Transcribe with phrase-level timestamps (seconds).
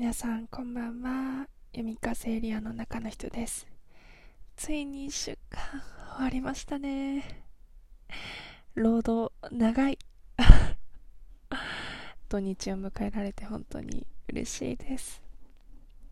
[0.00, 1.46] 皆さんこんばんは。
[1.74, 3.66] ユミカセエリアの中の人です。
[4.56, 5.60] ついに1週間
[6.16, 7.44] 終わりましたね。
[8.74, 9.98] 労働長い。
[12.30, 15.22] 土日を迎えられて本当に嬉しいです。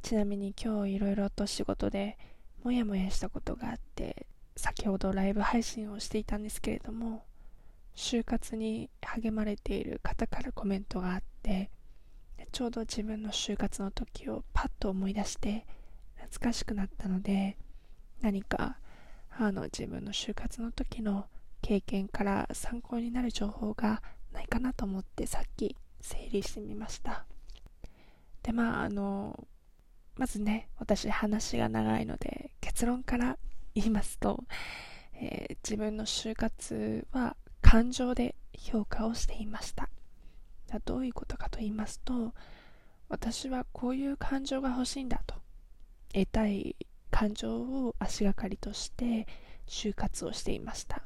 [0.00, 2.16] ちなみに今日いろいろと仕事で
[2.62, 7.24] モヤモヤしたことがあって先ほどライブ配信をしていたんですけれども
[7.96, 11.72] 就活に励まれている方からコメントがあって
[12.50, 15.66] ちょうど自分の就活の時をパッと思い出して
[16.16, 17.56] 懐かしくなったので
[18.20, 18.78] 何か
[19.30, 21.26] あの自分の就活の時の
[21.60, 24.02] 経験から参考になる情報が
[24.32, 27.24] ないかなと思ってさっき整理してみました。
[28.42, 29.46] でまああの
[30.16, 33.38] まずね私話が長いので結論から
[33.74, 34.44] 言いますと、
[35.14, 39.88] えー、自分の就活は感情で評価をしていました。
[40.80, 42.34] どういうことかと言いますと
[43.08, 45.34] 私はこういう感情が欲しいんだと。
[46.14, 46.76] 得たい
[47.10, 49.26] 感情を足がかりとして
[49.66, 51.02] 就活をしていました。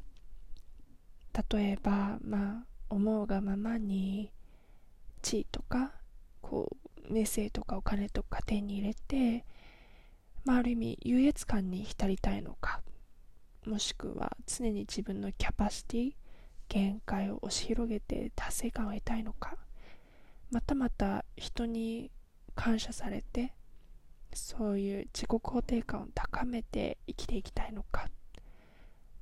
[1.51, 4.31] 例えばまあ思うがままに
[5.21, 5.93] 地位とか
[6.41, 6.77] こ
[7.09, 9.45] う名声とかお金とか手に入れて、
[10.45, 12.81] まあ、ある意味優越感に浸りたいのか
[13.67, 16.13] もしくは常に自分のキャパシティ
[16.69, 19.57] 限界を押し広げて達成感を得たいのか
[20.51, 22.11] またまた人に
[22.55, 23.53] 感謝されて
[24.33, 28.07] そういう自己肯定感を高めて生きていきたいのか、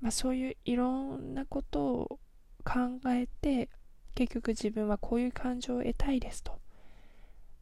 [0.00, 2.18] まあ、そういういろんなことを
[2.64, 3.68] 考えて
[4.14, 6.58] 結局自分はこういう感情を得たいですと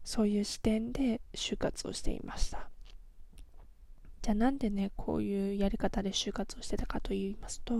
[0.04, 2.68] そういう視点で就活をしていました
[4.22, 7.74] じゃあなんでねこういうやり方で就活をしてたかと言いますと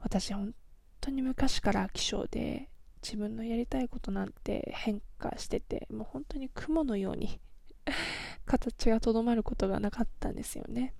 [0.00, 0.54] 私本
[1.02, 2.68] 本当に昔から飽き性で
[3.02, 7.40] 自分のやりたいことなんて変化しててもう本当に雲のように
[8.46, 10.94] 形がとどまることがなかったんですよね。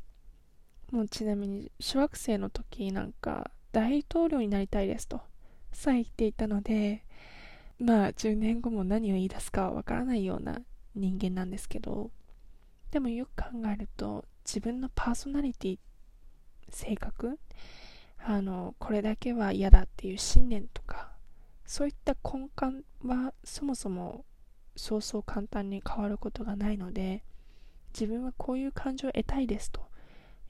[0.91, 5.23] もうちなみに小学生の時なんか大統領になりたいですと
[5.71, 7.05] さえ言っていたので
[7.79, 10.61] まあ10年後も何を言い出すかはわからないような
[10.97, 12.11] 人間なんですけど
[12.91, 15.79] でもよく考えると自分のパーソナリティ
[16.69, 17.39] 性格
[18.25, 21.11] あのこれだけは嫌だっていう信念とか
[21.67, 24.25] そういった根幹はそもそも
[24.77, 27.25] そうそう簡単に変わることがないので
[27.93, 29.83] 自分はこういう感情を得たいですと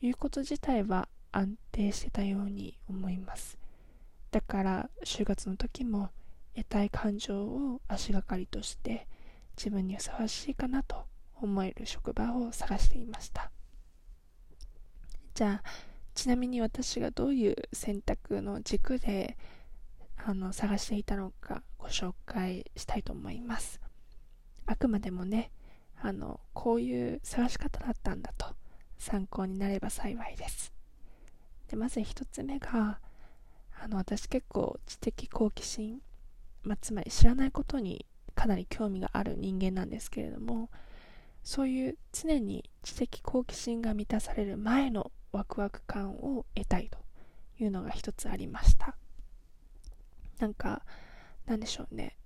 [0.01, 3.59] いうこと自体は安定してたように思います。
[4.31, 6.11] だから就活の時も
[6.55, 9.07] 得たい感情を足がかりとして
[9.57, 11.05] 自分にふさわしいかなと
[11.41, 13.51] 思える職場を探していました。
[15.35, 19.37] じゃあちなみに私がどういう選択の軸で
[20.17, 23.81] あの探していたのかご紹介したいと思います。
[24.67, 25.51] あくまでもね
[26.01, 28.47] あのこういう探し方だったんだと
[28.99, 30.73] 参考になれば幸いです。
[31.69, 33.01] でまず1つ目が
[33.81, 36.01] あの私結構知的好奇心、
[36.63, 40.71] まあ、つまり知らないことにかなり興味がある人間なんですけれども
[41.43, 46.99] そういう常に知的好奇心が満たされる前のワクワク感を得たいと
[47.63, 48.97] いうのが一つありました。
[50.39, 50.83] なんか
[51.47, 52.17] なんでしょうね。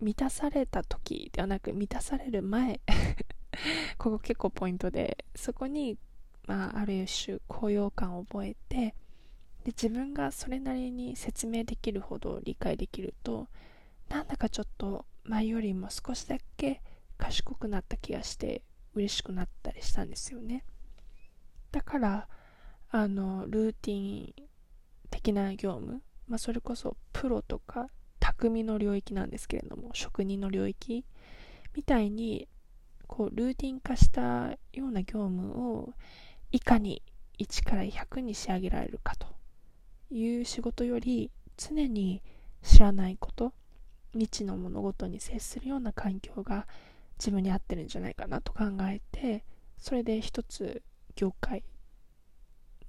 [0.00, 2.80] 満たされた時ではなく満たされる前。
[3.98, 5.98] ここ結構ポイントでそこに、
[6.46, 8.94] まあ、ある種高揚感を覚えて
[9.64, 13.48] で自分がそれなりに説明できるほど理解できると
[14.08, 16.82] なんだかちょっと前よりも少しだけ
[17.18, 18.62] 賢くなった気がして
[18.94, 20.64] 嬉しくなったりしたんですよね。
[21.70, 22.28] だから
[22.92, 24.34] あのルーティン
[25.10, 31.04] 的な業務、まあ、それこそプロとか匠の領域なんですけれども職人の領域
[31.74, 32.48] みたいに
[33.06, 35.92] こうルーティン化したような業務を
[36.52, 37.02] いかに
[37.38, 39.26] 1から100に仕上げられるかと
[40.10, 42.22] いう仕事より常に
[42.62, 43.52] 知らないこと
[44.12, 46.66] 未知の物事に接するような環境が
[47.18, 49.44] 自分に合ってるんじゃないかなと考えて
[49.78, 50.82] それで一つ
[51.14, 51.62] 業界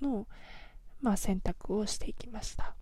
[0.02, 0.28] の、
[1.02, 2.76] まあ、選択をしていきました。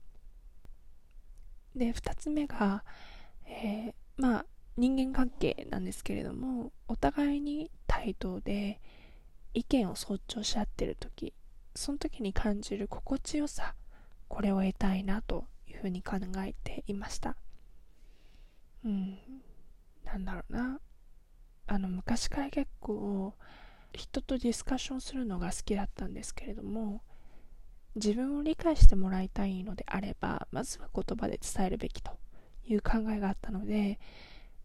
[1.76, 2.84] で2つ目が、
[3.46, 4.46] えー、まあ
[4.78, 8.80] 人間関係なんですけれどもお互いに対等で
[9.54, 11.34] 意見を尊重し合ってる時
[11.76, 13.76] その時に感じる心地よさ
[14.28, 17.36] これを得たいなというふうに考えていました。
[18.86, 19.18] うん
[20.06, 20.80] なんだろうな。
[21.68, 23.36] あの昔から結構
[23.94, 27.04] 人とディスカッションするのが好きだったんですけれども
[27.96, 32.12] 自分を理解してもらいたいのであればまずは言葉で伝えるべきと
[32.66, 34.00] いう考えがあったので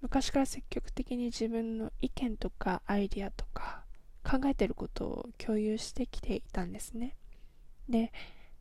[0.02, 3.84] 昔から積極的に自分の意見とかアイディアとか
[4.22, 7.14] 考えてることを共有してきていたんですね。
[7.88, 8.12] で、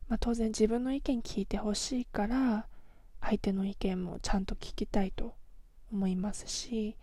[0.08, 2.66] まあ、当然自分の意見聞いてほしいから
[3.20, 5.34] 相手の意見もちゃんと聞きたいと
[5.92, 6.96] 思いますし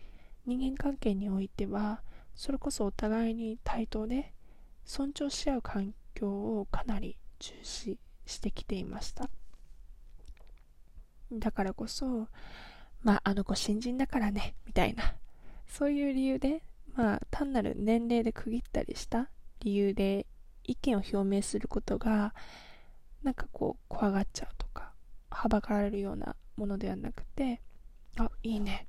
[0.45, 2.01] 人間関係においては
[2.35, 4.33] それこそお互いに対等で
[4.85, 9.29] 尊重し合う環境をかなり重視してきていました。
[11.33, 12.27] だからこそ
[13.01, 15.15] まああの子新人だからねみたいな
[15.67, 16.61] そういう理由で
[16.93, 19.29] まあ単なる年齢で区切ったりした
[19.61, 20.27] 理由で
[20.63, 22.35] 意見を表明することが
[23.23, 24.91] なんかこう怖がっちゃうとか
[25.29, 27.61] はばかられるようなものではなくて
[28.17, 28.87] あいいね。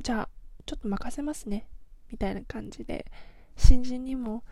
[0.00, 0.28] じゃあ
[0.64, 1.66] ちょっと任せますね。
[2.10, 3.10] みたいな感じで
[3.56, 4.44] 新人にも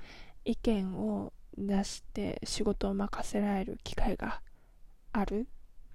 [0.45, 1.33] 意見を
[1.67, 4.41] 出して仕事を任せられる機会が
[5.13, 5.49] ある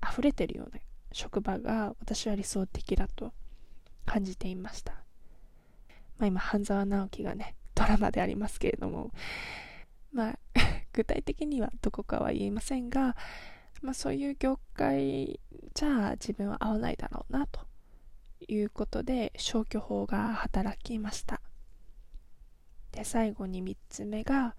[0.07, 0.79] 溢れてるような
[1.11, 3.31] 職場が私は理想的だと
[4.05, 4.93] 感じていました、
[6.17, 9.11] まあ、今半沢直樹がねドラマでありますけれども
[10.11, 10.39] まあ
[10.93, 13.15] 具体的にはどこかは言えませんが、
[13.81, 15.39] まあ、そういう業界
[15.73, 17.61] じゃあ自分は合わないだろうなと
[18.47, 21.41] いうことで消去法が働きました。
[22.91, 24.55] で最後に3つ目が、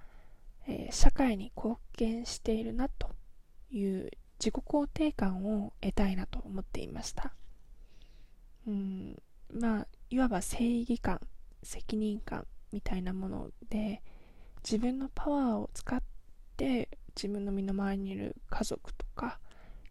[0.67, 3.11] えー、社会に貢献しているなと
[3.71, 7.35] いう自己肯定感を得たいなと思っていました。
[8.67, 9.23] うん
[9.53, 11.21] まあいわば正義感
[11.63, 14.03] 責任感みたいなもので
[14.63, 16.03] 自分のパワーを使っ
[16.57, 19.39] て自分の身の回りにいる家族とか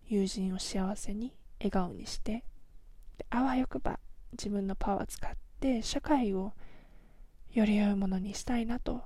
[0.07, 2.43] 友人を幸せに笑顔にして
[3.17, 3.99] であわよくば
[4.33, 6.53] 自分のパワー使って社会を
[7.51, 9.03] より良いものにしたいなと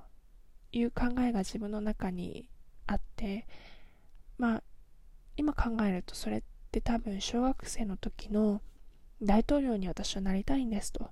[0.72, 2.48] いう考えが自分の中に
[2.86, 3.46] あって
[4.38, 4.62] まあ
[5.36, 8.60] 今考えるとそれって多分小学生の時の
[9.22, 11.10] 大統領に私はなりたいんですと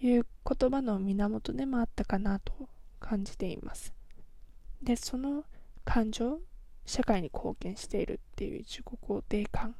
[0.00, 2.52] いう言葉の源でもあったかなと
[3.00, 3.94] 感じています。
[4.82, 5.44] でその
[5.84, 6.40] 感情
[6.84, 9.74] 社会に貢献しているっていう自己肯定感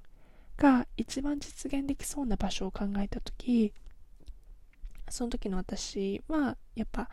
[0.56, 3.72] が一番実現できそうな場所を考えた時
[5.08, 7.08] その時の私はやっぱ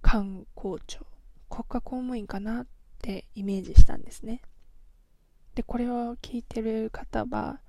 [0.00, 1.06] 観光庁
[1.48, 2.66] 国家公務員かなっ
[3.00, 4.42] てイメージしたんですね。
[5.54, 7.60] でこれを聞いてる方は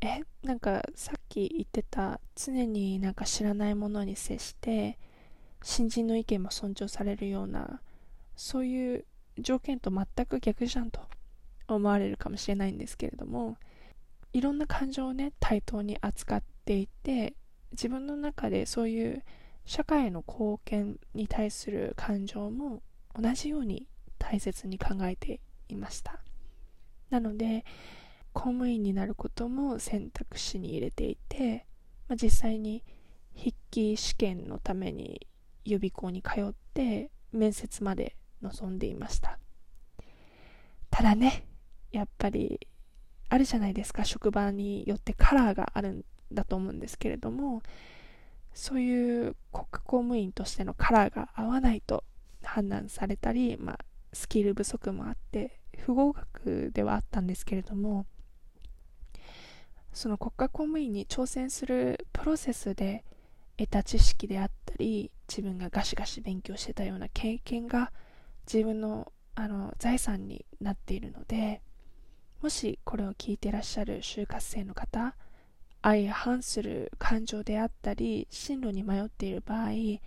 [0.00, 4.98] えなんかさっき言ってた常になんか知らないものに接して
[5.62, 7.80] 新人の意見も尊重されるような
[8.36, 9.04] そういう
[9.38, 11.00] 条件と全く逆じゃんと
[11.66, 13.56] 思われるかもしれないんですけれども
[14.32, 17.34] いろんな感情をね対等に扱っていて
[17.72, 19.22] 自分の中でそういう
[19.64, 22.82] 社会の貢献に対する感情も
[23.16, 23.86] 同じように
[24.18, 26.20] 大切に考えていました。
[27.10, 27.64] なので
[28.32, 31.66] 公務員になることも選択肢に入れていて、
[32.08, 32.84] まあ、実際に
[33.36, 35.26] 筆記試験のために
[35.64, 39.38] 予備校に通って面接まで臨んでいました。
[40.90, 41.44] ただね
[41.92, 42.66] やっぱり
[43.28, 47.62] あるじゃないですか職場によってカラーがあるんだと思うんですけれども
[48.54, 52.04] そういう国家公務員としてのカラーが合わないと
[52.48, 53.78] 判断されたり、まあ、
[54.12, 58.06] スキル不足もあって不合格ではあったんですけれども
[59.92, 63.04] その国家公務員に挑戦するプロセスで
[63.56, 67.92] 得た知識であったり自分がガシガシ勉強してたような経験が
[68.50, 71.62] 自分のあの財産になっているので
[72.42, 75.14] もしこれを聞いてらっしゃる就活生の方
[75.80, 80.00] 相反する感情であったり進路に迷っている場合ぜ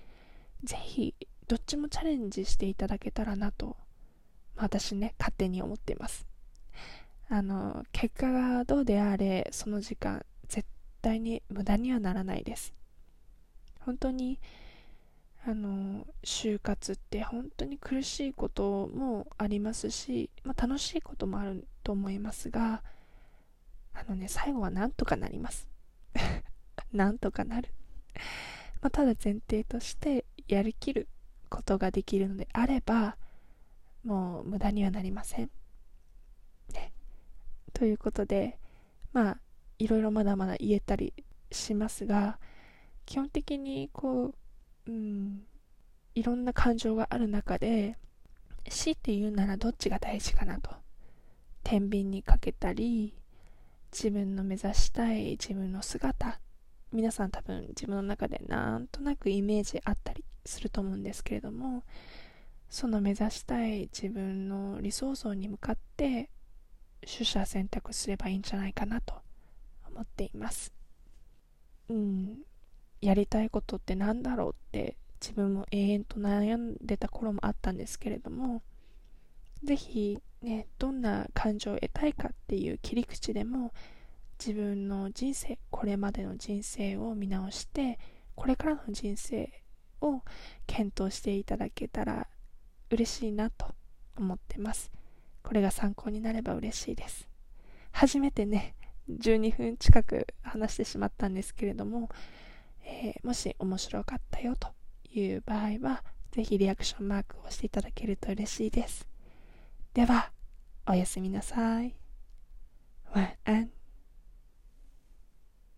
[0.77, 1.15] ひ
[1.51, 3.75] どっちもチャレンジしていただけたらなと、
[4.55, 6.25] まあ、私ね勝手に思っています。
[7.27, 10.65] あの結果がどうであれその時間絶
[11.01, 12.73] 対に無駄にはならないです。
[13.81, 14.39] 本当に
[15.45, 22.81] あの就活って本当に苦しいこともありますし、まあ、楽しいこともあると思いますが
[23.93, 25.67] あのね最後はなんとかなります。
[26.93, 27.73] なんとかなる。
[28.81, 31.09] まあ、ただ前提としてやりきる。
[31.51, 33.17] ことができるのであれば
[34.03, 35.51] もう無駄にはなりません、
[36.73, 36.91] ね、
[37.73, 38.57] ということで
[39.13, 39.37] まあ
[39.77, 41.13] いろいろまだまだ言えたり
[41.51, 42.39] しますが
[43.05, 44.35] 基本的にこう
[44.87, 45.41] うん、
[46.15, 47.97] いろんな感情がある中で
[48.67, 50.71] 死って言うならどっちが大事かなと。
[51.63, 53.13] 天秤にかけたり
[53.91, 56.39] 自分の目指したい自分の姿。
[56.91, 60.00] 皆さん多分自分の中でなんとなくイメージあったり
[60.45, 61.83] すると思うんですけれども
[62.69, 66.29] その目指したい自分の理想像に向かって
[67.01, 69.15] 取捨選択すればいいんじゃないかなと
[69.89, 70.71] 思っています。
[71.89, 72.39] うん
[73.01, 78.61] やりたいことって何だろうって自分も永遠と悩んでた頃もあったんですけれども
[79.63, 83.73] ぜひねどんな感情を得たいかっていう切り口でも
[84.39, 87.99] 自分の人生これまでの人生を見直して
[88.35, 89.60] これからの人生
[90.01, 90.21] を
[90.67, 92.27] 検討していただけたら
[92.89, 93.67] 嬉しいなと
[94.17, 94.91] 思ってます。
[95.43, 97.27] これが参考になれば嬉しいです。
[97.91, 98.75] 初めてね
[99.09, 102.09] 12分近く話してしまったんですけれども、
[102.83, 104.69] えー、もし面白かったよと
[105.13, 109.07] いう場合はぜひリアクションマークを押していただけると嬉しいです。
[109.93, 110.31] では
[110.87, 111.95] おやすみなさい。
[113.13, 113.80] 晚安